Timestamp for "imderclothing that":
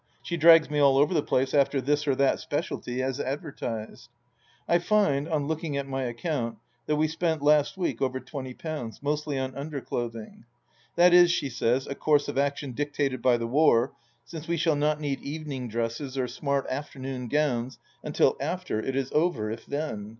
9.53-11.13